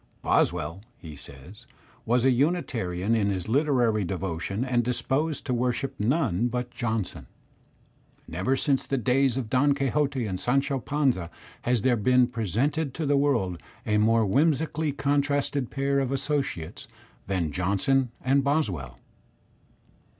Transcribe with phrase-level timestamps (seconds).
[0.23, 1.67] "Boswell," he says,
[2.07, 7.27] "was a unitarian in his lit erary devotion and disposed to worship none but Johnson."
[7.27, 10.79] Digitized by Google mVING 29 *^ Never since the days of Don Quixote and Sancho
[10.79, 11.29] Panza
[11.65, 16.87] has^ there been presented to the world a more whimsically contrasted pair of associates
[17.27, 18.97] than Johnson and Boswell."